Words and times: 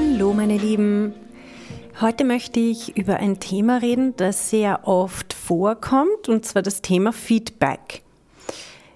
Hallo 0.00 0.32
meine 0.32 0.56
Lieben. 0.56 1.12
Heute 2.00 2.22
möchte 2.22 2.60
ich 2.60 2.96
über 2.96 3.16
ein 3.16 3.40
Thema 3.40 3.78
reden, 3.78 4.14
das 4.16 4.48
sehr 4.48 4.86
oft 4.86 5.32
vorkommt, 5.32 6.28
und 6.28 6.46
zwar 6.46 6.62
das 6.62 6.82
Thema 6.82 7.12
Feedback. 7.12 8.04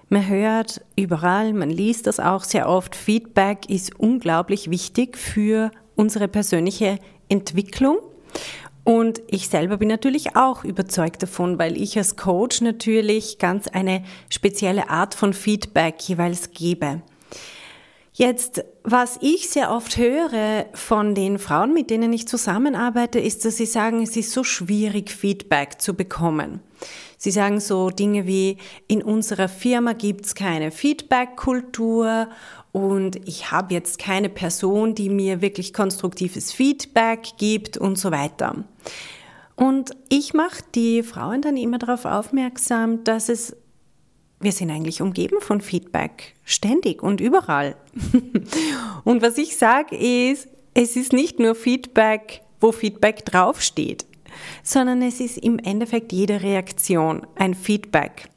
Man 0.07 0.25
hört 0.29 0.79
überall, 0.95 1.51
man 1.51 1.69
liest 1.69 2.07
das 2.07 2.21
auch 2.21 2.45
sehr 2.45 2.69
oft, 2.69 2.95
Feedback 2.95 3.69
ist 3.69 3.99
unglaublich 3.99 4.69
wichtig 4.69 5.17
für 5.17 5.71
unsere 5.97 6.29
persönliche 6.29 6.99
Entwicklung. 7.27 7.97
Und 8.85 9.21
ich 9.27 9.49
selber 9.49 9.75
bin 9.75 9.89
natürlich 9.89 10.37
auch 10.37 10.63
überzeugt 10.63 11.21
davon, 11.21 11.59
weil 11.59 11.75
ich 11.75 11.97
als 11.97 12.15
Coach 12.15 12.61
natürlich 12.61 13.39
ganz 13.39 13.67
eine 13.67 14.03
spezielle 14.29 14.89
Art 14.89 15.15
von 15.15 15.33
Feedback 15.33 15.95
jeweils 16.07 16.51
gebe. 16.51 17.01
Jetzt, 18.15 18.63
was 18.83 19.17
ich 19.21 19.49
sehr 19.49 19.71
oft 19.71 19.97
höre 19.97 20.67
von 20.75 21.15
den 21.15 21.39
Frauen, 21.39 21.73
mit 21.73 21.89
denen 21.89 22.13
ich 22.13 22.27
zusammenarbeite, 22.27 23.19
ist, 23.19 23.43
dass 23.43 23.57
sie 23.57 23.65
sagen, 23.65 24.03
es 24.03 24.15
ist 24.15 24.31
so 24.31 24.43
schwierig, 24.43 25.09
Feedback 25.09 25.81
zu 25.81 25.95
bekommen. 25.95 26.59
Sie 27.17 27.31
sagen 27.31 27.59
so 27.59 27.89
Dinge 27.89 28.27
wie, 28.27 28.57
in 28.87 29.01
unserer 29.01 29.49
Firma 29.49 29.93
gibt's 29.93 30.35
keine 30.35 30.69
Feedback-Kultur 30.69 32.27
und 32.71 33.27
ich 33.27 33.49
habe 33.49 33.73
jetzt 33.73 33.97
keine 33.97 34.29
Person, 34.29 34.93
die 34.93 35.09
mir 35.09 35.41
wirklich 35.41 35.73
konstruktives 35.73 36.51
Feedback 36.51 37.37
gibt 37.39 37.77
und 37.77 37.97
so 37.97 38.11
weiter. 38.11 38.63
Und 39.55 39.91
ich 40.09 40.35
mache 40.35 40.63
die 40.75 41.01
Frauen 41.01 41.41
dann 41.41 41.57
immer 41.57 41.79
darauf 41.79 42.05
aufmerksam, 42.05 43.03
dass 43.03 43.29
es 43.29 43.55
wir 44.43 44.51
sind 44.51 44.69
eigentlich 44.69 45.01
umgeben 45.01 45.37
von 45.39 45.61
Feedback, 45.61 46.35
ständig 46.43 47.01
und 47.01 47.21
überall. 47.21 47.75
und 49.03 49.21
was 49.21 49.37
ich 49.37 49.57
sage 49.57 49.95
ist, 49.95 50.47
es 50.73 50.95
ist 50.95 51.13
nicht 51.13 51.39
nur 51.39 51.55
Feedback, 51.55 52.41
wo 52.59 52.71
Feedback 52.71 53.25
draufsteht, 53.25 54.05
sondern 54.63 55.01
es 55.01 55.19
ist 55.19 55.37
im 55.37 55.59
Endeffekt 55.59 56.11
jede 56.11 56.41
Reaktion 56.41 57.25
ein 57.35 57.53
Feedback. 57.53 58.29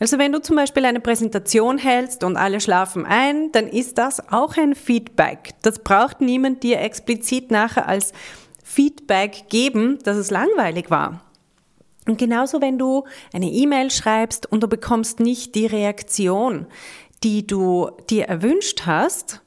Also 0.00 0.18
wenn 0.18 0.32
du 0.32 0.40
zum 0.40 0.56
Beispiel 0.56 0.84
eine 0.84 1.00
Präsentation 1.00 1.78
hältst 1.78 2.24
und 2.24 2.36
alle 2.36 2.60
schlafen 2.60 3.04
ein, 3.04 3.52
dann 3.52 3.68
ist 3.68 3.98
das 3.98 4.32
auch 4.32 4.56
ein 4.56 4.74
Feedback. 4.74 5.54
Das 5.62 5.78
braucht 5.78 6.20
niemand 6.20 6.62
dir 6.62 6.80
explizit 6.80 7.50
nachher 7.50 7.86
als 7.86 8.12
Feedback 8.64 9.48
geben, 9.48 9.98
dass 10.02 10.16
es 10.16 10.30
langweilig 10.30 10.90
war. 10.90 11.25
Und 12.06 12.18
genauso, 12.18 12.60
wenn 12.60 12.78
du 12.78 13.04
eine 13.32 13.50
E-Mail 13.50 13.90
schreibst 13.90 14.50
und 14.50 14.62
du 14.62 14.68
bekommst 14.68 15.20
nicht 15.20 15.54
die 15.54 15.66
Reaktion, 15.66 16.66
die 17.22 17.46
du 17.46 17.90
dir 18.08 18.26
erwünscht 18.26 18.82
hast, 18.86 19.42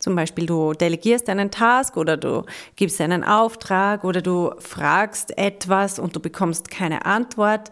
zum 0.00 0.16
Beispiel 0.16 0.46
du 0.46 0.72
delegierst 0.72 1.28
einen 1.28 1.50
Task 1.50 1.96
oder 1.96 2.16
du 2.16 2.44
gibst 2.74 3.00
einen 3.00 3.22
Auftrag 3.22 4.02
oder 4.02 4.22
du 4.22 4.52
fragst 4.58 5.36
etwas 5.36 5.98
und 5.98 6.16
du 6.16 6.20
bekommst 6.20 6.70
keine 6.70 7.04
Antwort. 7.04 7.70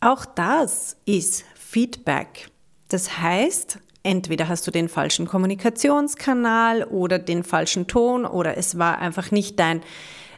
Auch 0.00 0.26
das 0.26 0.96
ist 1.06 1.44
Feedback. 1.54 2.50
Das 2.88 3.18
heißt, 3.18 3.78
entweder 4.02 4.48
hast 4.48 4.66
du 4.66 4.70
den 4.70 4.90
falschen 4.90 5.26
Kommunikationskanal 5.26 6.84
oder 6.84 7.18
den 7.18 7.44
falschen 7.44 7.86
Ton 7.86 8.26
oder 8.26 8.58
es 8.58 8.78
war 8.78 8.98
einfach 8.98 9.30
nicht 9.30 9.58
dein 9.58 9.80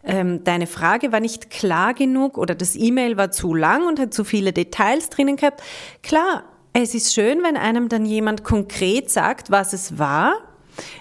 ähm, 0.04 0.44
deine 0.44 0.66
Frage 0.66 1.12
war 1.12 1.20
nicht 1.20 1.50
klar 1.50 1.94
genug 1.94 2.38
oder 2.38 2.54
das 2.54 2.76
E-Mail 2.76 3.16
war 3.16 3.30
zu 3.30 3.54
lang 3.54 3.86
und 3.86 3.98
hat 3.98 4.12
zu 4.12 4.24
viele 4.24 4.52
Details 4.52 5.08
drinnen 5.08 5.36
gehabt. 5.36 5.62
Klar, 6.02 6.44
es 6.72 6.94
ist 6.94 7.14
schön, 7.14 7.42
wenn 7.42 7.56
einem 7.56 7.88
dann 7.88 8.04
jemand 8.04 8.44
konkret 8.44 9.10
sagt, 9.10 9.50
was 9.50 9.72
es 9.72 9.98
war. 9.98 10.34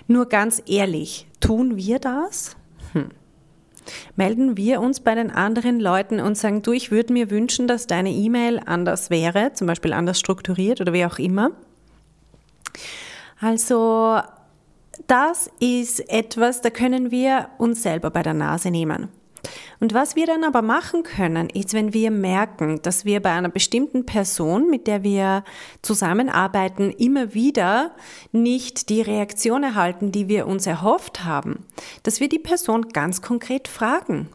Nur 0.07 0.27
ganz 0.27 0.61
ehrlich, 0.67 1.27
tun 1.39 1.75
wir 1.77 1.99
das? 1.99 2.55
Hm. 2.93 3.09
Melden 4.15 4.55
wir 4.55 4.79
uns 4.79 4.99
bei 5.01 5.15
den 5.15 5.31
anderen 5.31 5.79
Leuten 5.79 6.19
und 6.19 6.37
sagen, 6.37 6.61
du, 6.61 6.71
ich 6.71 6.91
würde 6.91 7.11
mir 7.11 7.29
wünschen, 7.29 7.67
dass 7.67 7.87
deine 7.87 8.11
E-Mail 8.11 8.61
anders 8.65 9.09
wäre, 9.09 9.53
zum 9.53 9.67
Beispiel 9.67 9.93
anders 9.93 10.19
strukturiert 10.19 10.79
oder 10.79 10.93
wie 10.93 11.05
auch 11.05 11.19
immer. 11.19 11.51
Also 13.41 14.21
das 15.07 15.49
ist 15.59 16.09
etwas, 16.09 16.61
da 16.61 16.69
können 16.69 17.11
wir 17.11 17.49
uns 17.57 17.83
selber 17.83 18.11
bei 18.11 18.23
der 18.23 18.33
Nase 18.33 18.71
nehmen. 18.71 19.09
Und 19.79 19.93
was 19.93 20.15
wir 20.15 20.25
dann 20.25 20.45
aber 20.45 20.61
machen 20.61 21.03
können, 21.03 21.49
ist, 21.49 21.73
wenn 21.73 21.93
wir 21.93 22.11
merken, 22.11 22.81
dass 22.81 23.03
wir 23.03 23.21
bei 23.21 23.31
einer 23.31 23.49
bestimmten 23.49 24.05
Person, 24.05 24.69
mit 24.69 24.87
der 24.87 25.03
wir 25.03 25.43
zusammenarbeiten, 25.81 26.91
immer 26.91 27.33
wieder 27.33 27.91
nicht 28.31 28.87
die 28.89 29.01
Reaktion 29.01 29.63
erhalten, 29.63 30.11
die 30.11 30.29
wir 30.29 30.47
uns 30.47 30.67
erhofft 30.67 31.25
haben, 31.25 31.65
dass 32.03 32.21
wir 32.21 32.29
die 32.29 32.39
Person 32.39 32.89
ganz 32.89 33.21
konkret 33.21 33.67
fragen. 33.67 34.29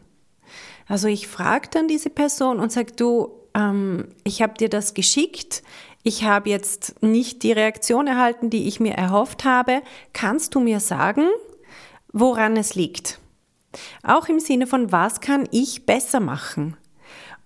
Also 0.87 1.07
ich 1.07 1.27
frage 1.27 1.69
dann 1.71 1.87
diese 1.87 2.09
Person 2.09 2.59
und 2.59 2.71
sage, 2.71 2.93
du, 2.95 3.31
ähm, 3.55 4.09
ich 4.23 4.41
habe 4.41 4.53
dir 4.53 4.69
das 4.69 4.93
geschickt, 4.93 5.63
ich 6.03 6.23
habe 6.23 6.49
jetzt 6.49 7.01
nicht 7.01 7.43
die 7.43 7.51
Reaktion 7.51 8.07
erhalten, 8.07 8.49
die 8.49 8.67
ich 8.67 8.79
mir 8.79 8.93
erhofft 8.93 9.43
habe. 9.43 9.81
Kannst 10.13 10.55
du 10.55 10.59
mir 10.59 10.79
sagen, 10.79 11.27
woran 12.13 12.55
es 12.55 12.75
liegt? 12.75 13.19
Auch 14.03 14.27
im 14.29 14.39
Sinne 14.39 14.65
von, 14.65 14.91
was 14.91 15.19
kann 15.19 15.47
ich 15.51 15.85
besser 15.85 16.19
machen? 16.19 16.77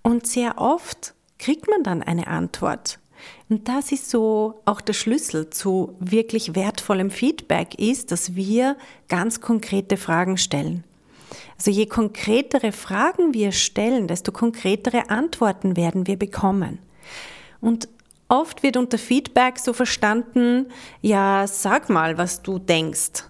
Und 0.04 0.28
sehr 0.28 0.58
oft 0.60 1.14
kriegt 1.40 1.68
man 1.68 1.84
dann 1.84 2.04
eine 2.04 2.28
Antwort. 2.28 3.00
Und 3.50 3.68
das 3.68 3.92
ist 3.92 4.10
so 4.10 4.62
auch 4.66 4.82
der 4.82 4.94
Schlüssel 4.94 5.50
zu 5.50 5.96
wirklich 6.00 6.56
wertvollem 6.56 7.10
Feedback 7.10 7.80
ist, 7.80 8.12
dass 8.12 8.36
wir 8.36 8.78
ganz 9.10 9.42
konkrete 9.42 9.98
Fragen 9.98 10.38
stellen. 10.38 10.84
Also 11.58 11.72
je 11.72 11.86
konkretere 11.86 12.72
Fragen 12.72 13.34
wir 13.34 13.52
stellen, 13.52 14.08
desto 14.08 14.32
konkretere 14.32 15.10
Antworten 15.10 15.76
werden 15.76 16.08
wir 16.08 16.18
bekommen. 16.18 16.80
Und 17.62 17.88
Oft 18.28 18.64
wird 18.64 18.78
unter 18.78 18.98
Feedback 18.98 19.60
so 19.60 19.74
verstanden, 19.74 20.68
ja, 21.02 21.46
sag 21.48 21.90
mal, 21.90 22.18
was 22.18 22.42
du 22.42 22.60
denkst. 22.60 23.24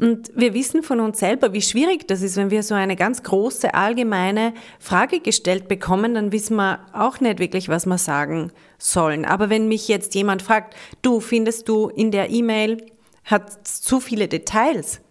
Und 0.00 0.30
wir 0.34 0.54
wissen 0.54 0.82
von 0.82 0.98
uns 1.00 1.18
selber, 1.18 1.52
wie 1.52 1.60
schwierig 1.60 2.08
das 2.08 2.22
ist, 2.22 2.36
wenn 2.36 2.50
wir 2.50 2.62
so 2.62 2.74
eine 2.74 2.96
ganz 2.96 3.22
große, 3.22 3.74
allgemeine 3.74 4.54
Frage 4.78 5.20
gestellt 5.20 5.68
bekommen, 5.68 6.14
dann 6.14 6.32
wissen 6.32 6.56
wir 6.56 6.80
auch 6.94 7.20
nicht 7.20 7.38
wirklich, 7.38 7.68
was 7.68 7.84
wir 7.84 7.98
sagen 7.98 8.50
sollen. 8.78 9.26
Aber 9.26 9.50
wenn 9.50 9.68
mich 9.68 9.88
jetzt 9.88 10.14
jemand 10.14 10.40
fragt, 10.40 10.74
du, 11.02 11.20
findest 11.20 11.68
du 11.68 11.88
in 11.88 12.10
der 12.12 12.30
E-Mail 12.30 12.86
hat 13.24 13.68
zu 13.68 14.00
viele 14.00 14.26
Details? 14.26 15.02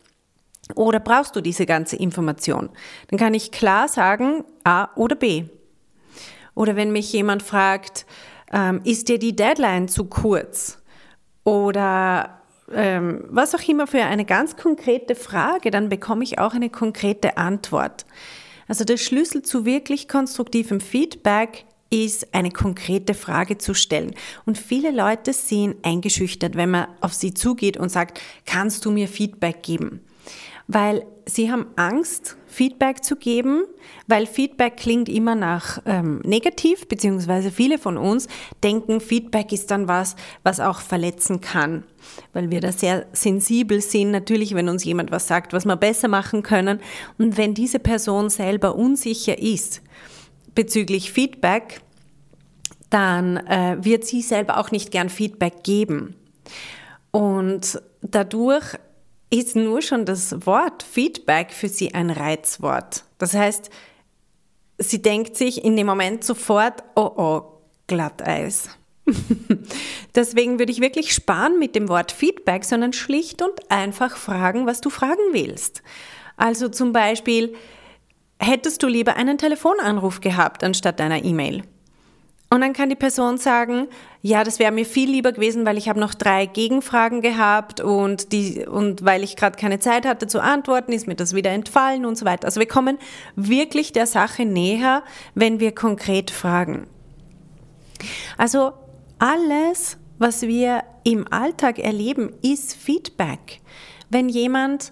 Oder 0.73 0.99
brauchst 0.99 1.35
du 1.35 1.41
diese 1.41 1.67
ganze 1.67 1.95
Information? 1.95 2.69
Dann 3.09 3.19
kann 3.19 3.35
ich 3.35 3.51
klar 3.51 3.87
sagen 3.87 4.43
A 4.63 4.89
oder 4.95 5.15
B. 5.15 5.45
Oder 6.55 6.75
wenn 6.75 6.91
mich 6.91 7.13
jemand 7.13 7.43
fragt, 7.43 8.07
ähm, 8.51 8.81
ist 8.83 9.09
dir 9.09 9.19
die 9.19 9.35
Deadline 9.35 9.87
zu 9.87 10.05
kurz? 10.05 10.79
Oder 11.43 12.41
ähm, 12.71 13.25
was 13.29 13.55
auch 13.55 13.67
immer 13.67 13.87
für 13.87 14.03
eine 14.03 14.25
ganz 14.25 14.55
konkrete 14.55 15.15
Frage, 15.15 15.71
dann 15.71 15.89
bekomme 15.89 16.23
ich 16.23 16.39
auch 16.39 16.53
eine 16.53 16.69
konkrete 16.69 17.37
Antwort. 17.37 18.05
Also 18.67 18.83
der 18.83 18.97
Schlüssel 18.97 19.41
zu 19.41 19.65
wirklich 19.65 20.07
konstruktivem 20.07 20.79
Feedback 20.79 21.65
ist, 21.89 22.35
eine 22.35 22.51
konkrete 22.51 23.15
Frage 23.15 23.57
zu 23.57 23.73
stellen. 23.73 24.13
Und 24.45 24.57
viele 24.57 24.91
Leute 24.91 25.33
sind 25.33 25.83
eingeschüchtert, 25.83 26.55
wenn 26.55 26.69
man 26.69 26.87
auf 27.01 27.13
sie 27.13 27.33
zugeht 27.33 27.77
und 27.77 27.89
sagt, 27.89 28.21
kannst 28.45 28.85
du 28.85 28.91
mir 28.91 29.07
Feedback 29.07 29.63
geben? 29.63 30.01
Weil 30.71 31.03
sie 31.25 31.51
haben 31.51 31.65
Angst, 31.77 32.37
Feedback 32.45 33.03
zu 33.03 33.15
geben, 33.15 33.63
weil 34.05 34.27
Feedback 34.27 34.77
klingt 34.77 35.09
immer 35.09 35.33
nach 35.33 35.81
ähm, 35.87 36.19
negativ, 36.23 36.87
beziehungsweise 36.87 37.49
viele 37.49 37.79
von 37.79 37.97
uns 37.97 38.27
denken, 38.63 39.01
Feedback 39.01 39.51
ist 39.51 39.71
dann 39.71 39.87
was, 39.87 40.15
was 40.43 40.59
auch 40.59 40.81
verletzen 40.81 41.41
kann, 41.41 41.85
weil 42.33 42.51
wir 42.51 42.61
da 42.61 42.71
sehr 42.71 43.07
sensibel 43.13 43.81
sind, 43.81 44.11
natürlich, 44.11 44.53
wenn 44.53 44.69
uns 44.69 44.83
jemand 44.83 45.11
was 45.11 45.27
sagt, 45.27 45.53
was 45.53 45.65
wir 45.65 45.75
besser 45.75 46.07
machen 46.07 46.43
können. 46.43 46.79
Und 47.17 47.35
wenn 47.35 47.55
diese 47.55 47.79
Person 47.79 48.29
selber 48.29 48.75
unsicher 48.75 49.39
ist 49.39 49.81
bezüglich 50.53 51.11
Feedback, 51.11 51.81
dann 52.91 53.37
äh, 53.37 53.77
wird 53.81 54.05
sie 54.05 54.21
selber 54.21 54.59
auch 54.59 54.69
nicht 54.69 54.91
gern 54.91 55.09
Feedback 55.09 55.63
geben. 55.63 56.15
Und 57.11 57.81
dadurch 58.01 58.75
ist 59.29 59.55
nur 59.55 59.81
schon 59.81 60.05
das 60.05 60.45
Wort 60.45 60.83
Feedback 60.83 61.51
für 61.51 61.69
sie 61.69 61.93
ein 61.93 62.09
Reizwort. 62.09 63.03
Das 63.17 63.33
heißt, 63.33 63.69
sie 64.77 65.01
denkt 65.01 65.37
sich 65.37 65.63
in 65.63 65.75
dem 65.75 65.85
Moment 65.85 66.23
sofort, 66.23 66.83
oh 66.95 67.11
oh, 67.15 67.41
Glatteis. 67.87 68.69
Deswegen 70.15 70.59
würde 70.59 70.71
ich 70.71 70.81
wirklich 70.81 71.13
sparen 71.13 71.59
mit 71.59 71.75
dem 71.75 71.89
Wort 71.89 72.11
Feedback, 72.11 72.63
sondern 72.63 72.93
schlicht 72.93 73.41
und 73.41 73.71
einfach 73.71 74.17
fragen, 74.17 74.65
was 74.65 74.81
du 74.81 74.89
fragen 74.89 75.21
willst. 75.31 75.83
Also 76.37 76.69
zum 76.69 76.93
Beispiel, 76.93 77.55
hättest 78.39 78.81
du 78.83 78.87
lieber 78.87 79.15
einen 79.15 79.37
Telefonanruf 79.37 80.21
gehabt 80.21 80.63
anstatt 80.63 81.01
einer 81.01 81.23
E-Mail? 81.23 81.63
Und 82.51 82.61
dann 82.61 82.73
kann 82.73 82.89
die 82.89 82.95
Person 82.95 83.37
sagen, 83.37 83.87
ja, 84.21 84.43
das 84.43 84.59
wäre 84.59 84.71
mir 84.73 84.85
viel 84.85 85.09
lieber 85.09 85.31
gewesen, 85.31 85.65
weil 85.65 85.77
ich 85.77 85.87
habe 85.87 85.99
noch 85.99 86.13
drei 86.13 86.45
Gegenfragen 86.45 87.21
gehabt 87.21 87.79
und, 87.79 88.33
die, 88.33 88.65
und 88.65 89.05
weil 89.05 89.23
ich 89.23 89.37
gerade 89.37 89.57
keine 89.57 89.79
Zeit 89.79 90.05
hatte 90.05 90.27
zu 90.27 90.41
antworten, 90.41 90.91
ist 90.91 91.07
mir 91.07 91.15
das 91.15 91.33
wieder 91.33 91.51
entfallen 91.51 92.05
und 92.05 92.17
so 92.17 92.25
weiter. 92.25 92.45
Also 92.45 92.59
wir 92.59 92.67
kommen 92.67 92.97
wirklich 93.35 93.93
der 93.93 94.07
Sache 94.07 94.43
näher, 94.45 95.03
wenn 95.35 95.61
wir 95.61 95.73
konkret 95.73 96.31
fragen. 96.31 96.87
Also 98.37 98.73
alles, 99.19 99.97
was 100.17 100.41
wir 100.41 100.83
im 101.05 101.31
Alltag 101.31 101.79
erleben, 101.79 102.33
ist 102.41 102.75
Feedback. 102.75 103.61
Wenn 104.09 104.27
jemand 104.27 104.91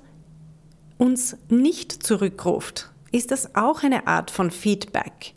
uns 0.98 1.38
nicht 1.50 1.92
zurückruft, 1.92 2.92
ist 3.12 3.32
das 3.32 3.56
auch 3.56 3.84
eine 3.84 4.08
Art 4.08 4.32
von 4.32 4.52
Feedback. 4.52 5.34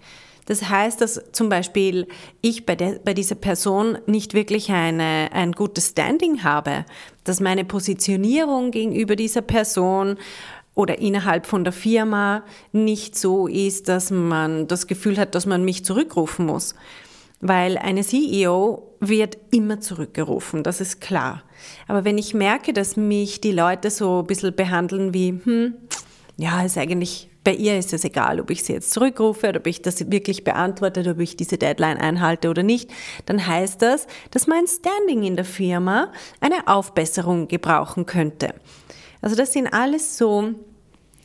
Das 0.50 0.68
heißt, 0.68 1.00
dass 1.00 1.22
zum 1.30 1.48
Beispiel 1.48 2.08
ich 2.40 2.66
bei, 2.66 2.74
der, 2.74 2.98
bei 3.04 3.14
dieser 3.14 3.36
Person 3.36 3.98
nicht 4.06 4.34
wirklich 4.34 4.72
eine, 4.72 5.28
ein 5.30 5.52
gutes 5.52 5.90
Standing 5.90 6.42
habe, 6.42 6.84
dass 7.22 7.38
meine 7.38 7.64
Positionierung 7.64 8.72
gegenüber 8.72 9.14
dieser 9.14 9.42
Person 9.42 10.16
oder 10.74 10.98
innerhalb 10.98 11.46
von 11.46 11.62
der 11.62 11.72
Firma 11.72 12.42
nicht 12.72 13.16
so 13.16 13.46
ist, 13.46 13.86
dass 13.86 14.10
man 14.10 14.66
das 14.66 14.88
Gefühl 14.88 15.18
hat, 15.18 15.36
dass 15.36 15.46
man 15.46 15.64
mich 15.64 15.84
zurückrufen 15.84 16.46
muss. 16.46 16.74
Weil 17.40 17.78
eine 17.78 18.02
CEO 18.02 18.96
wird 18.98 19.38
immer 19.52 19.78
zurückgerufen, 19.78 20.64
das 20.64 20.80
ist 20.80 21.00
klar. 21.00 21.44
Aber 21.86 22.04
wenn 22.04 22.18
ich 22.18 22.34
merke, 22.34 22.72
dass 22.72 22.96
mich 22.96 23.40
die 23.40 23.52
Leute 23.52 23.88
so 23.88 24.18
ein 24.18 24.26
bisschen 24.26 24.56
behandeln 24.56 25.14
wie, 25.14 25.28
hm, 25.44 25.74
ja, 26.38 26.64
ist 26.64 26.76
eigentlich 26.76 27.29
bei 27.42 27.54
ihr 27.54 27.78
ist 27.78 27.92
es 27.92 28.04
egal, 28.04 28.40
ob 28.40 28.50
ich 28.50 28.64
sie 28.64 28.74
jetzt 28.74 28.92
zurückrufe 28.92 29.48
oder 29.48 29.60
ob 29.60 29.66
ich 29.66 29.80
das 29.80 30.10
wirklich 30.10 30.44
beantworte, 30.44 31.08
ob 31.10 31.20
ich 31.20 31.36
diese 31.36 31.56
Deadline 31.56 31.96
einhalte 31.96 32.50
oder 32.50 32.62
nicht. 32.62 32.90
Dann 33.26 33.46
heißt 33.46 33.80
das, 33.80 34.06
dass 34.30 34.46
mein 34.46 34.66
Standing 34.66 35.22
in 35.22 35.36
der 35.36 35.46
Firma 35.46 36.12
eine 36.40 36.68
Aufbesserung 36.68 37.48
gebrauchen 37.48 38.04
könnte. 38.04 38.54
Also 39.22 39.36
das 39.36 39.52
sind 39.52 39.68
alles 39.68 40.18
so 40.18 40.54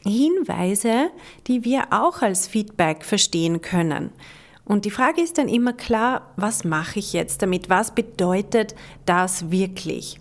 Hinweise, 0.04 1.10
die 1.48 1.66
wir 1.66 1.88
auch 1.92 2.22
als 2.22 2.48
Feedback 2.48 3.04
verstehen 3.04 3.62
können. 3.62 4.12
Und 4.64 4.86
die 4.86 4.92
Frage 4.92 5.22
ist 5.22 5.38
dann 5.38 5.48
immer 5.48 5.74
klar, 5.74 6.34
was 6.38 6.64
mache 6.64 7.00
ich 7.00 7.14
jetzt 7.14 7.42
damit? 7.42 7.70
Was 7.70 7.94
bedeutet 7.94 8.76
das 9.06 9.52
wirklich? 9.52 10.20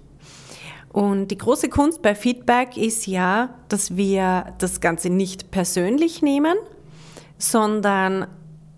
Und 0.95 1.33
die 1.33 1.39
große 1.39 1.69
Kunst 1.71 2.03
bei 2.03 2.15
Feedback 2.15 2.77
ist 2.77 3.09
ja, 3.09 3.53
dass 3.69 3.97
wir 3.97 4.55
das 4.59 4.81
Ganze 4.81 5.11
nicht 5.11 5.51
persönlich 5.51 6.23
nehmen, 6.23 6.55
sondern 7.37 8.29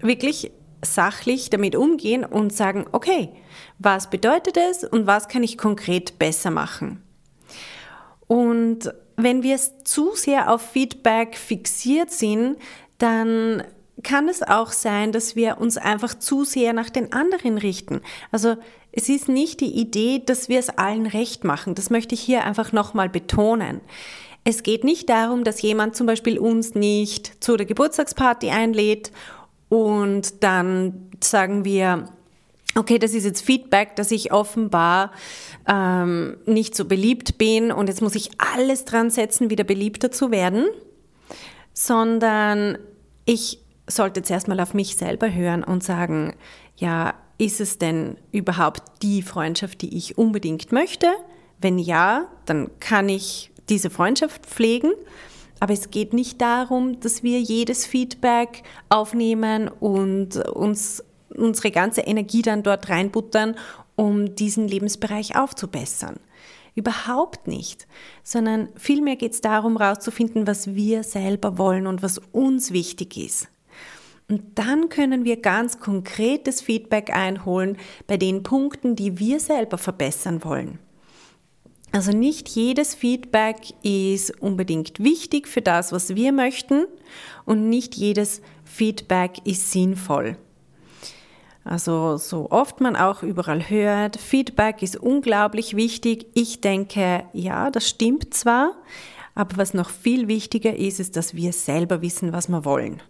wirklich 0.01 0.51
sachlich 0.83 1.51
damit 1.51 1.77
umgehen 1.77 2.25
und 2.25 2.55
sagen, 2.55 2.87
okay, 2.93 3.29
was 3.79 4.09
bedeutet 4.09 4.57
es 4.57 4.83
und 4.83 5.07
was 5.07 5.29
kann 5.29 5.43
ich 5.43 5.59
konkret 5.59 6.19
besser 6.19 6.51
machen? 6.51 7.03
Und 8.27 8.95
wenn 9.17 9.43
wir 9.43 9.59
zu 9.85 10.13
sehr 10.15 10.51
auf 10.51 10.63
Feedback 10.63 11.37
fixiert 11.37 12.11
sind, 12.11 12.57
dann 12.97 13.63
kann 14.07 14.29
es 14.29 14.43
auch 14.43 14.71
sein, 14.71 15.11
dass 15.11 15.35
wir 15.35 15.59
uns 15.59 15.77
einfach 15.77 16.17
zu 16.17 16.45
sehr 16.45 16.73
nach 16.73 16.91
den 16.91 17.13
anderen 17.13 17.59
richten. 17.59 18.01
Also 18.31 18.57
es 18.93 19.09
ist 19.09 19.29
nicht 19.29 19.61
die 19.61 19.75
Idee, 19.79 20.23
dass 20.25 20.49
wir 20.49 20.61
es 20.61 20.71
allen 20.71 21.07
recht 21.07 21.43
machen. 21.43 21.75
Das 21.75 21.91
möchte 21.91 22.15
ich 22.15 22.21
hier 22.21 22.45
einfach 22.45 22.73
nochmal 22.73 23.09
betonen. 23.09 23.81
Es 24.45 24.63
geht 24.63 24.85
nicht 24.85 25.09
darum, 25.09 25.43
dass 25.43 25.61
jemand 25.61 25.97
zum 25.97 26.07
Beispiel 26.07 26.39
uns 26.39 26.77
nicht 26.77 27.43
zu 27.43 27.57
der 27.57 27.67
Geburtstagsparty 27.67 28.51
einlädt 28.51 29.11
und 29.69 30.45
dann 30.45 31.11
sagen 31.21 31.65
wir, 31.65 32.09
okay, 32.77 33.01
das 33.01 33.13
ist 33.13 33.25
jetzt 33.25 33.45
Feedback, 33.45 33.97
dass 33.97 34.13
ich 34.13 34.33
offenbar 34.33 35.11
ähm, 35.67 36.37
nicht 36.47 36.77
so 36.77 36.85
beliebt 36.85 37.39
bin 37.39 37.73
und 37.73 37.89
jetzt 37.89 38.03
muss 38.03 38.15
ich 38.15 38.31
alles 38.39 38.85
dran 38.85 39.11
setzen, 39.11 39.51
wieder 39.51 39.65
beliebter 39.65 40.13
zu 40.13 40.31
werden, 40.31 40.67
sondern 41.73 42.79
ich 43.25 43.66
sollte 43.87 44.23
zuerst 44.23 44.49
mal 44.49 44.61
auf 44.61 44.75
mich 44.75 44.97
selber 44.97 45.33
hören 45.33 45.65
und 45.65 45.83
sagen, 45.83 46.35
ja, 46.77 47.15
ist 47.39 47.61
es 47.61 47.79
denn 47.79 48.17
überhaupt 48.33 48.83
die 49.03 49.23
Freundschaft, 49.23 49.83
die 49.83 49.97
ich 49.97 50.17
unbedingt 50.19 50.73
möchte? 50.73 51.09
Wenn 51.61 51.79
ja, 51.79 52.29
dann 52.47 52.71
kann 52.81 53.09
ich 53.09 53.51
diese 53.69 53.91
Freundschaft 53.91 54.47
pflegen. 54.47 54.93
Aber 55.61 55.73
es 55.73 55.91
geht 55.91 56.13
nicht 56.13 56.41
darum, 56.41 57.01
dass 57.01 57.23
wir 57.23 57.41
jedes 57.41 57.87
Feedback 57.87 58.63
aufnehmen 58.89 59.69
und 59.69 60.37
uns 60.37 61.03
unsere 61.35 61.71
ganze 61.71 62.03
Energie 62.03 62.43
dann 62.43 62.63
dort 62.63 62.89
reinbuttern, 62.89 63.57
um 63.95 64.35
diesen 64.35 64.69
Lebensbereich 64.69 65.37
aufzubessern. 65.37 66.17
Überhaupt 66.75 67.47
nicht, 67.47 67.87
sondern 68.23 68.69
vielmehr 68.77 69.17
geht 69.17 69.33
es 69.33 69.41
darum, 69.41 69.79
herauszufinden, 69.79 70.47
was 70.47 70.75
wir 70.75 71.03
selber 71.05 71.57
wollen 71.57 71.87
und 71.87 72.03
was 72.03 72.19
uns 72.33 72.71
wichtig 72.71 73.17
ist. 73.17 73.49
Und 74.29 74.43
dann 74.57 74.89
können 74.89 75.25
wir 75.25 75.41
ganz 75.41 75.79
konkretes 75.79 76.61
Feedback 76.61 77.15
einholen 77.15 77.77
bei 78.07 78.17
den 78.17 78.43
Punkten, 78.43 78.97
die 78.97 79.19
wir 79.19 79.39
selber 79.39 79.79
verbessern 79.79 80.43
wollen. 80.45 80.79
Also 81.93 82.11
nicht 82.11 82.49
jedes 82.49 82.95
Feedback 82.95 83.73
ist 83.83 84.43
unbedingt 84.43 84.99
wichtig 85.03 85.49
für 85.49 85.63
das, 85.63 85.93
was 85.93 86.15
wir 86.15 86.33
möchten 86.33 86.87
und 87.45 87.69
nicht 87.69 87.95
jedes 87.95 88.43
Feedback 88.65 89.39
ist 89.45 89.71
sinnvoll. 89.71 90.37
Also 91.65 92.17
so 92.17 92.51
oft 92.51 92.81
man 92.81 92.97
auch 92.97 93.23
überall 93.23 93.69
hört, 93.69 94.17
Feedback 94.17 94.83
ist 94.83 94.97
unglaublich 94.97 95.75
wichtig. 95.75 96.27
Ich 96.35 96.61
denke, 96.61 97.25
ja, 97.33 97.71
das 97.71 97.89
stimmt 97.89 98.35
zwar, 98.35 98.77
aber 99.37 99.59
was 99.59 99.75
noch 99.75 99.91
viel 99.91 100.27
wichtiger 100.27 100.75
ist, 100.75 100.99
ist, 100.99 101.15
dass 101.15 101.37
wir 101.37 101.53
selber 101.53 102.03
wissen, 102.03 102.33
was 102.33 102.49
wir 102.49 102.65
wollen 102.65 103.03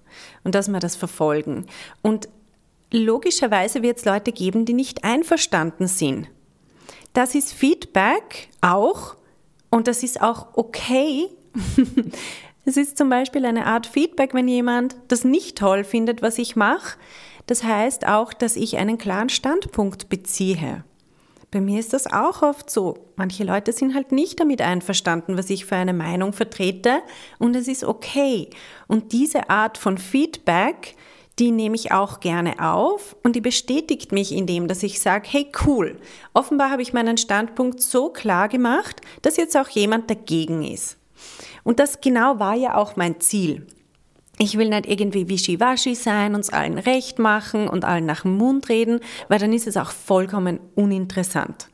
und 0.45 0.55
dass 0.55 0.69
wir 0.69 0.81
das 0.81 0.97
verfolgen. 0.97 1.67
Und 2.03 2.29
logischerweise 2.93 3.81
wird 3.81 3.99
es 3.99 4.05
Leute 4.05 4.33
geben, 4.33 4.67
die 4.67 4.75
nicht 4.75 5.05
einverstanden 5.05 5.87
sind. 5.87 6.29
Das 7.15 7.35
ist 7.35 7.55
Feedback 7.55 8.49
auch 8.61 9.17
und 9.71 9.87
das 9.87 10.03
ist 10.03 10.21
auch 10.21 10.49
okay. 10.55 11.29
Es 12.69 12.77
ist 12.77 12.99
zum 12.99 13.09
Beispiel 13.09 13.47
eine 13.47 13.67
Art 13.67 13.87
Feedback, 13.87 14.35
wenn 14.35 14.49
jemand 14.49 14.97
das 15.07 15.23
nicht 15.23 15.57
toll 15.57 15.85
findet, 15.85 16.21
was 16.21 16.37
ich 16.37 16.57
mache. 16.57 16.99
Das 17.47 17.63
heißt 17.63 18.09
auch, 18.09 18.33
dass 18.33 18.57
ich 18.57 18.77
einen 18.77 18.99
klaren 18.99 19.29
Standpunkt 19.29 20.09
beziehe. 20.09 20.83
Bei 21.51 21.61
mir 21.61 21.79
ist 21.79 21.93
das 21.93 22.07
auch 22.07 22.43
oft 22.43 22.69
so. 22.69 22.95
Manche 23.17 23.45
Leute 23.45 23.73
sind 23.73 23.95
halt 23.95 24.13
nicht 24.13 24.41
damit 24.41 24.61
einverstanden, 24.61 25.39
was 25.39 25.49
ich 25.49 25.65
für 25.65 25.77
eine 25.77 25.95
Meinung 25.95 26.33
vertrete 26.33 27.01
und 27.39 27.55
es 27.55 27.69
ist 27.69 27.85
okay. 27.85 28.51
Und 28.89 29.13
diese 29.13 29.49
Art 29.49 29.79
von 29.79 29.97
Feedback, 29.97 30.97
die 31.39 31.51
nehme 31.51 31.77
ich 31.77 31.93
auch 31.93 32.21
gerne 32.21 32.55
auf 32.61 33.15
und 33.23 33.37
die 33.37 33.41
bestätigt 33.41 34.11
mich 34.11 34.33
in 34.33 34.47
dem, 34.47 34.69
dass 34.69 34.83
ich 34.83 35.01
sage, 35.01 35.29
hey 35.31 35.51
cool, 35.67 35.99
offenbar 36.35 36.71
habe 36.71 36.83
ich 36.83 36.93
meinen 36.93 37.17
Standpunkt 37.17 37.81
so 37.81 38.09
klar 38.09 38.49
gemacht, 38.49 39.01
dass 39.23 39.37
jetzt 39.37 39.57
auch 39.57 39.69
jemand 39.69 40.11
dagegen 40.11 40.65
ist. 40.65 40.97
Und 41.63 41.79
das 41.79 42.01
genau 42.01 42.39
war 42.39 42.55
ja 42.55 42.77
auch 42.77 42.97
mein 42.97 43.21
Ziel. 43.21 43.67
Ich 44.39 44.59
will 44.59 44.69
nicht 44.69 44.87
irgendwie 44.87 45.29
wischiwaschi 45.29 45.95
sein, 45.95 46.35
uns 46.35 46.51
allen 46.51 46.79
recht 46.79 47.19
machen 47.19 47.69
und 47.69 47.85
allen 47.85 48.05
nach 48.05 48.23
dem 48.23 48.37
Mund 48.37 48.69
reden, 48.69 49.01
weil 49.29 49.39
dann 49.39 49.53
ist 49.53 49.67
es 49.67 49.77
auch 49.77 49.91
vollkommen 49.91 50.61
uninteressant. 50.75 51.69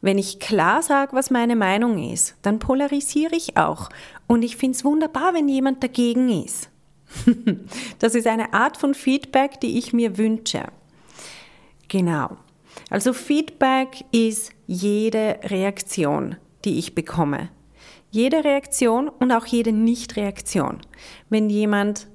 Wenn 0.00 0.16
ich 0.16 0.40
klar 0.40 0.82
sage, 0.82 1.14
was 1.14 1.30
meine 1.30 1.56
Meinung 1.56 2.12
ist, 2.12 2.36
dann 2.40 2.58
polarisiere 2.58 3.36
ich 3.36 3.58
auch. 3.58 3.90
Und 4.26 4.42
ich 4.42 4.56
finde 4.56 4.76
es 4.76 4.84
wunderbar, 4.84 5.34
wenn 5.34 5.48
jemand 5.48 5.82
dagegen 5.82 6.44
ist. 6.44 6.70
das 7.98 8.14
ist 8.14 8.26
eine 8.26 8.54
Art 8.54 8.78
von 8.78 8.94
Feedback, 8.94 9.60
die 9.60 9.78
ich 9.78 9.92
mir 9.92 10.16
wünsche. 10.16 10.64
Genau. 11.88 12.36
Also 12.88 13.12
Feedback 13.12 14.04
ist 14.10 14.52
jede 14.66 15.38
Reaktion, 15.44 16.36
die 16.64 16.78
ich 16.78 16.94
bekomme. 16.94 17.50
Jede 18.10 18.44
Reaktion 18.44 19.08
und 19.08 19.32
auch 19.32 19.46
jede 19.46 19.72
Nichtreaktion. 19.72 20.78
Wenn 21.28 21.48
jemand 21.48 22.08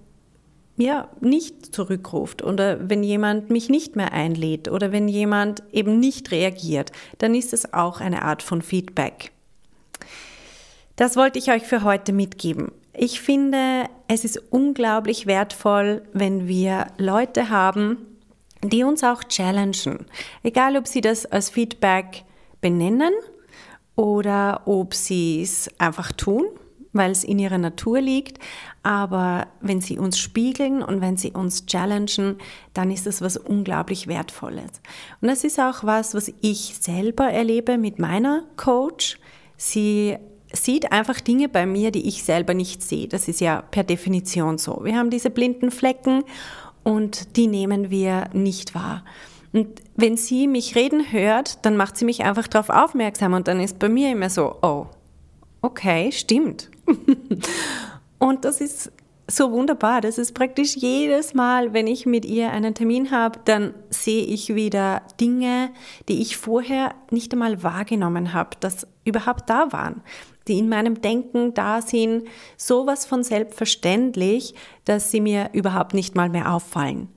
ja, 0.78 1.08
nicht 1.22 1.74
zurückruft 1.74 2.44
oder 2.44 2.90
wenn 2.90 3.04
jemand 3.04 3.50
mich 3.50 3.70
nicht 3.70 3.96
mehr 3.96 4.12
einlädt 4.12 4.70
oder 4.70 4.92
wenn 4.92 5.08
jemand 5.08 5.64
eben 5.72 6.00
nicht 6.00 6.32
reagiert, 6.32 6.92
dann 7.18 7.34
ist 7.34 7.54
es 7.54 7.74
auch 7.74 8.02
eine 8.02 8.24
Art 8.24 8.44
von 8.44 8.62
Feedback. 8.62 9.32
Das 10.98 11.16
wollte 11.16 11.40
ich 11.40 11.52
euch 11.52 11.64
für 11.64 11.84
heute 11.84 12.14
mitgeben. 12.14 12.72
Ich 12.94 13.22
finde, 13.22 13.86
es 14.08 14.24
ist 14.26 14.42
unglaublich 14.52 15.28
wertvoll, 15.28 16.04
wenn 16.14 16.48
wir 16.48 16.88
Leute 16.98 17.50
haben, 17.50 17.98
die 18.64 18.84
uns 18.84 19.04
auch 19.04 19.24
challengen. 19.24 20.06
Egal, 20.44 20.78
ob 20.78 20.88
sie 20.88 21.02
das 21.02 21.26
als 21.26 21.50
Feedback 21.50 22.24
benennen 22.62 23.14
oder 23.96 24.62
ob 24.66 24.94
sie 24.94 25.42
es 25.42 25.70
einfach 25.78 26.12
tun, 26.12 26.46
weil 26.94 27.12
es 27.12 27.24
in 27.24 27.40
ihrer 27.40 27.58
Natur 27.58 28.02
liegt. 28.02 28.40
Aber 28.84 29.48
wenn 29.62 29.82
sie 29.82 29.98
uns 29.98 30.20
spiegeln 30.20 30.82
und 30.82 31.02
wenn 31.02 31.18
sie 31.18 31.32
uns 31.32 31.66
challengen, 31.66 32.38
dann 32.74 32.92
ist 32.92 33.06
das 33.06 33.22
was 33.22 33.38
unglaublich 33.38 34.08
Wertvolles. 34.08 34.82
Und 35.22 35.28
das 35.28 35.44
ist 35.44 35.60
auch 35.60 35.84
was, 35.84 36.14
was 36.14 36.32
ich 36.42 36.76
selber 36.80 37.26
erlebe 37.26 37.78
mit 37.78 38.00
meiner 38.00 38.44
Coach. 38.58 39.18
Sie 39.58 40.18
sieht 40.54 40.92
einfach 40.92 41.20
Dinge 41.20 41.50
bei 41.50 41.66
mir, 41.66 41.92
die 41.92 42.08
ich 42.08 42.24
selber 42.24 42.54
nicht 42.54 42.82
sehe. 42.82 43.08
Das 43.08 43.28
ist 43.28 43.42
ja 43.42 43.62
per 43.62 43.84
Definition 43.84 44.58
so. 44.58 44.82
Wir 44.84 44.98
haben 44.98 45.10
diese 45.10 45.30
blinden 45.30 45.72
Flecken 45.72 46.24
und 46.84 47.36
die 47.36 47.48
nehmen 47.48 47.90
wir 47.90 48.30
nicht 48.34 48.76
wahr. 48.76 49.04
Und 49.56 49.82
wenn 49.96 50.18
sie 50.18 50.48
mich 50.48 50.76
reden 50.76 51.14
hört, 51.14 51.66
dann 51.66 51.78
macht 51.78 51.96
sie 51.96 52.04
mich 52.04 52.26
einfach 52.26 52.46
darauf 52.46 52.70
aufmerksam 52.70 53.32
und 53.32 53.48
dann 53.48 53.62
ist 53.62 53.80
bei 53.80 53.88
mir 53.88 54.12
immer 54.12 54.30
so, 54.30 54.58
oh, 54.62 54.88
okay, 55.62 56.12
stimmt. 56.12 56.70
und 58.20 58.44
das 58.44 58.60
ist 58.60 58.92
so 59.32 59.54
wunderbar. 59.54 60.02
Das 60.02 60.18
ist 60.18 60.34
praktisch 60.34 60.76
jedes 60.76 61.34
Mal, 61.34 61.72
wenn 61.72 61.88
ich 61.88 62.06
mit 62.06 62.26
ihr 62.26 62.52
einen 62.52 62.74
Termin 62.74 63.12
habe, 63.12 63.40
dann 63.46 63.74
sehe 63.90 64.26
ich 64.26 64.54
wieder 64.56 65.04
Dinge, 65.22 65.70
die 66.10 66.22
ich 66.22 66.36
vorher 66.36 66.94
nicht 67.10 67.32
einmal 67.32 67.64
wahrgenommen 67.64 68.34
habe, 68.34 68.58
dass 68.60 68.86
überhaupt 69.06 69.50
da 69.50 69.72
waren 69.72 70.02
die 70.48 70.60
in 70.60 70.70
meinem 70.70 71.02
Denken 71.02 71.54
da 71.54 71.82
sind, 71.82 72.28
sowas 72.58 73.06
von 73.06 73.24
selbstverständlich, 73.24 74.54
dass 74.84 75.12
sie 75.12 75.22
mir 75.22 75.50
überhaupt 75.54 75.94
nicht 75.94 76.16
mal 76.16 76.30
mehr 76.30 76.54
auffallen. 76.54 77.10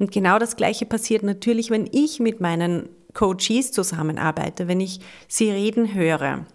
Und 0.00 0.10
genau 0.10 0.40
das 0.40 0.56
Gleiche 0.56 0.86
passiert 0.86 1.22
natürlich, 1.22 1.70
wenn 1.70 1.88
ich 1.92 2.18
mit 2.18 2.40
meinen 2.40 2.88
Coaches 3.14 3.70
zusammenarbeite, 3.70 4.66
wenn 4.66 4.80
ich 4.80 4.98
sie 5.28 5.50
reden 5.50 5.94
höre 5.94 6.46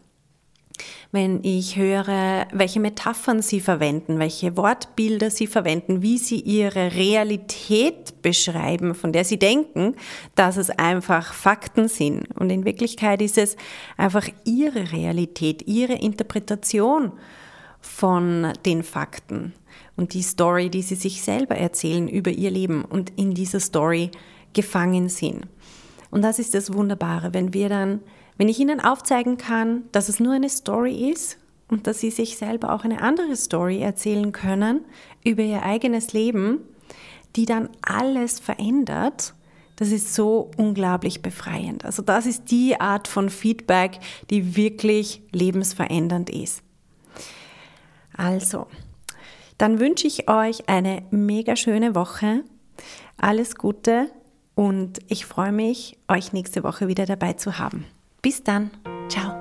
wenn 1.16 1.44
ich 1.44 1.78
höre, 1.78 2.46
welche 2.52 2.82
Metaphern 2.82 3.42
sie 3.42 3.62
verwenden, 3.62 4.20
welche 4.20 4.58
Wortbilder 4.58 5.32
sie 5.32 5.48
verwenden, 5.48 6.02
wie 6.02 6.18
sie 6.18 6.42
ihre 6.42 6.94
Realität 6.94 8.22
beschreiben, 8.22 8.94
von 8.94 9.14
der 9.14 9.24
sie 9.24 9.40
denken, 9.40 9.96
dass 10.36 10.58
es 10.58 10.70
einfach 10.70 11.34
Fakten 11.34 11.88
sind. 11.88 12.28
Und 12.38 12.50
in 12.50 12.66
Wirklichkeit 12.66 13.22
ist 13.22 13.38
es 13.38 13.56
einfach 13.96 14.28
ihre 14.44 14.92
Realität, 14.92 15.66
ihre 15.68 15.94
Interpretation 15.94 17.14
von 17.86 18.54
den 18.66 18.84
Fakten 18.84 19.54
und 19.96 20.14
die 20.14 20.24
Story, 20.24 20.70
die 20.70 20.82
sie 20.82 20.96
sich 20.96 21.22
selber 21.22 21.56
erzählen 21.56 22.08
über 22.08 22.32
ihr 22.32 22.52
Leben 22.52 22.84
und 22.84 23.12
in 23.16 23.34
dieser 23.34 23.60
Story 23.60 24.12
gefangen 24.54 25.10
sind. 25.10 25.48
Und 26.12 26.22
das 26.24 26.40
ist 26.40 26.54
das 26.54 26.74
Wunderbare, 26.74 27.34
wenn 27.34 27.54
wir 27.54 27.70
dann 27.70 28.02
wenn 28.38 28.50
ich 28.50 28.60
Ihnen 28.60 28.82
aufzeigen 28.82 29.38
kann, 29.38 29.84
dass 29.92 30.10
es 30.10 30.20
nur 30.20 30.34
eine 30.34 30.50
Story 30.50 31.10
ist 31.10 31.38
und 31.70 31.88
dass 31.88 32.00
Sie 32.00 32.12
sich 32.12 32.38
selber 32.38 32.74
auch 32.74 32.84
eine 32.84 33.02
andere 33.02 33.36
Story 33.36 33.80
erzählen 33.80 34.32
können 34.32 34.82
über 35.24 35.42
Ihr 35.42 35.64
eigenes 35.64 36.14
Leben, 36.14 36.60
die 37.36 37.46
dann 37.46 37.70
alles 37.82 38.40
verändert, 38.40 39.34
das 39.78 39.92
ist 39.92 40.14
so 40.14 40.52
unglaublich 40.56 41.22
befreiend. 41.22 41.84
Also 41.84 42.02
das 42.02 42.26
ist 42.26 42.50
die 42.52 42.80
Art 42.80 43.08
von 43.08 43.30
Feedback, 43.30 44.00
die 44.30 44.56
wirklich 44.56 45.22
lebensverändernd 45.34 46.30
ist. 46.30 46.62
Also, 48.18 48.68
dann 49.58 49.80
wünsche 49.80 50.08
ich 50.08 50.30
euch 50.30 50.68
eine 50.68 51.04
mega 51.12 51.56
schöne 51.56 51.96
Woche. 51.96 52.44
Alles 53.18 53.56
Gute 53.56 54.10
und 54.56 55.00
ich 55.08 55.26
freue 55.26 55.52
mich, 55.52 55.98
euch 56.08 56.34
nächste 56.34 56.64
Woche 56.64 56.88
wieder 56.88 57.06
dabei 57.06 57.34
zu 57.34 57.60
haben. 57.60 57.86
Bis 58.22 58.44
dann. 58.44 58.72
Ciao. 59.10 59.34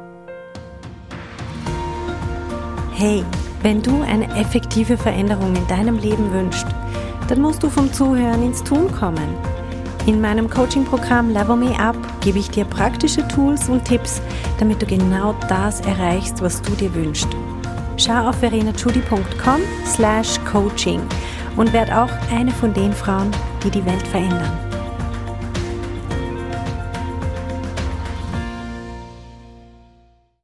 Hey, 2.92 3.24
wenn 3.62 3.82
du 3.82 4.02
eine 4.02 4.28
effektive 4.36 4.96
Veränderung 4.96 5.56
in 5.56 5.66
deinem 5.66 5.98
Leben 5.98 6.32
wünschst, 6.32 6.66
dann 7.28 7.40
musst 7.40 7.62
du 7.62 7.70
vom 7.70 7.92
Zuhören 7.92 8.42
ins 8.44 8.62
Tun 8.62 8.92
kommen. 8.92 9.34
In 10.06 10.20
meinem 10.20 10.50
Coaching-Programm 10.50 11.30
Level 11.30 11.56
Me 11.56 11.78
Up 11.78 11.96
gebe 12.20 12.38
ich 12.38 12.50
dir 12.50 12.66
praktische 12.66 13.26
Tools 13.26 13.68
und 13.68 13.84
Tipps, 13.84 14.20
damit 14.58 14.82
du 14.82 14.86
genau 14.86 15.34
das 15.48 15.80
erreichst, 15.80 16.42
was 16.42 16.60
du 16.60 16.72
dir 16.72 16.94
wünschst. 16.94 17.28
Schau 17.96 18.28
auf 18.28 18.36
verenachudi.com 18.36 19.60
slash 19.86 20.38
coaching 20.44 21.00
und 21.56 21.72
werd 21.72 21.92
auch 21.92 22.10
eine 22.30 22.50
von 22.50 22.72
den 22.74 22.92
Frauen, 22.92 23.30
die 23.62 23.70
die 23.70 23.84
Welt 23.84 24.06
verändern. 24.08 24.73